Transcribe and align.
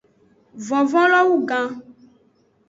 Vovo 0.67 1.01
lo 1.11 1.21
wugan. 1.27 1.67